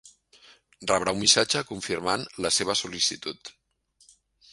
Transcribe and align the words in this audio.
Rebrà 0.91 1.11
un 1.17 1.19
missatge 1.23 1.61
confirmant 1.71 2.23
la 2.47 2.51
seva 2.57 2.77
sol·licitud. 2.81 3.53